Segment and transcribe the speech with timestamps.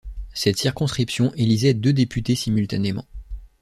[0.33, 3.05] Cette circonscription élisait deux députés simultanément.